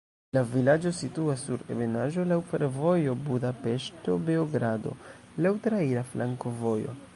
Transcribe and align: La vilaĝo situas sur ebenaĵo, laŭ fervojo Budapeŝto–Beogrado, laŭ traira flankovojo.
La 0.35 0.41
vilaĝo 0.51 0.91
situas 0.99 1.43
sur 1.49 1.65
ebenaĵo, 1.75 2.25
laŭ 2.31 2.39
fervojo 2.53 3.15
Budapeŝto–Beogrado, 3.27 4.95
laŭ 5.47 5.55
traira 5.69 6.07
flankovojo. 6.15 6.99